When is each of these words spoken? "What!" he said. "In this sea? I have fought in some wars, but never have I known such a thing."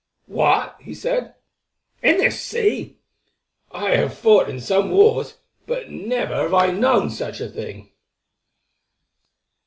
"What!" 0.25 0.77
he 0.81 0.95
said. 0.95 1.35
"In 2.01 2.17
this 2.17 2.41
sea? 2.41 2.97
I 3.71 3.95
have 3.97 4.17
fought 4.17 4.49
in 4.49 4.59
some 4.59 4.89
wars, 4.89 5.35
but 5.67 5.91
never 5.91 6.37
have 6.37 6.55
I 6.55 6.71
known 6.71 7.11
such 7.11 7.39
a 7.39 7.47
thing." 7.47 7.91